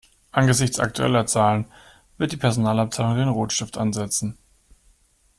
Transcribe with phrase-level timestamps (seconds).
[0.31, 1.65] Angesichts aktueller Zahlen
[2.17, 4.35] wird die Personalabteilung den Rotstift ansetzen.